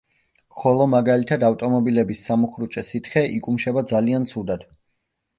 [0.59, 4.65] ხოლო მაგალითად, ავტომობილების სამუხრუჭე სითხე, იკუმშება ძალიან ცუდად.